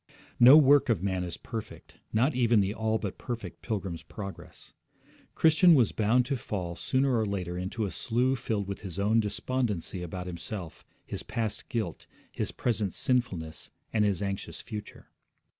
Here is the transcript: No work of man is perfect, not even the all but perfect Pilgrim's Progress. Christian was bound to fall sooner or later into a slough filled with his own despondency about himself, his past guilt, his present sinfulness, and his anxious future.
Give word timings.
No 0.39 0.57
work 0.57 0.89
of 0.89 1.03
man 1.03 1.23
is 1.23 1.37
perfect, 1.37 1.99
not 2.11 2.33
even 2.33 2.59
the 2.59 2.73
all 2.73 2.97
but 2.97 3.19
perfect 3.19 3.61
Pilgrim's 3.61 4.01
Progress. 4.01 4.73
Christian 5.35 5.75
was 5.75 5.91
bound 5.91 6.25
to 6.25 6.35
fall 6.37 6.75
sooner 6.75 7.15
or 7.19 7.23
later 7.27 7.55
into 7.55 7.85
a 7.85 7.91
slough 7.91 8.39
filled 8.39 8.67
with 8.67 8.79
his 8.81 8.97
own 8.97 9.19
despondency 9.19 10.01
about 10.01 10.25
himself, 10.25 10.83
his 11.05 11.21
past 11.21 11.69
guilt, 11.69 12.07
his 12.31 12.51
present 12.51 12.93
sinfulness, 12.95 13.69
and 13.93 14.03
his 14.03 14.23
anxious 14.23 14.59
future. 14.59 15.11